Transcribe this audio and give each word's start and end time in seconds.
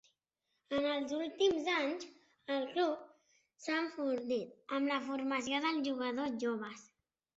En 0.75 0.85
els 0.91 1.11
últims 1.17 1.67
anys, 1.73 2.07
el 2.55 2.65
club 2.71 3.05
s'ha 3.65 3.77
enfortit 3.85 4.75
amb 4.79 4.93
la 4.93 4.99
formació 5.11 5.61
de 5.67 5.75
jugadors 5.91 6.41
joves. 6.47 6.83